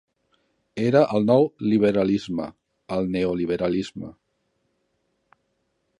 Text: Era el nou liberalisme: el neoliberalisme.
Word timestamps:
Era 0.85 1.01
el 1.17 1.27
nou 1.31 1.45
liberalisme: 1.73 2.47
el 2.97 3.13
neoliberalisme. 3.17 4.13